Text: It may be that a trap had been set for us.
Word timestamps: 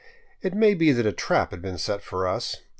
It 0.41 0.55
may 0.55 0.73
be 0.73 0.91
that 0.93 1.05
a 1.05 1.11
trap 1.11 1.51
had 1.51 1.61
been 1.61 1.77
set 1.77 2.01
for 2.01 2.27
us. 2.27 2.63